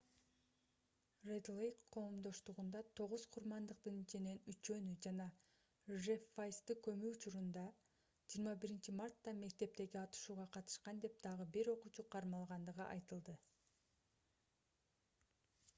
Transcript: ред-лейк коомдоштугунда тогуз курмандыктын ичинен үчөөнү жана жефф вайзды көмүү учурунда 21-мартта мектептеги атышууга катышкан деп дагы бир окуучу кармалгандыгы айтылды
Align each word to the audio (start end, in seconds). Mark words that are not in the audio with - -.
ред-лейк 1.29 1.75
коомдоштугунда 1.95 2.79
тогуз 2.99 3.25
курмандыктын 3.35 3.99
ичинен 4.05 4.39
үчөөнү 4.55 4.95
жана 5.07 5.27
жефф 6.07 6.25
вайзды 6.39 6.77
көмүү 6.89 7.11
учурунда 7.19 7.65
21-мартта 8.39 9.35
мектептеги 9.45 10.01
атышууга 10.05 10.47
катышкан 10.59 11.03
деп 11.07 11.21
дагы 11.31 11.47
бир 11.59 11.71
окуучу 11.79 12.07
кармалгандыгы 12.17 12.89
айтылды 12.99 13.37